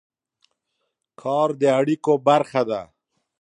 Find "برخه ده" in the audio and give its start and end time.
2.27-2.81